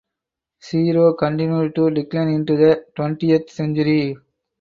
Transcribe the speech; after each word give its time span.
Zero 0.63 1.13
continued 1.13 1.75
to 1.75 1.91
decline 1.91 2.29
into 2.29 2.57
the 2.57 2.87
Twentieth 2.95 3.51
century. 3.51 4.17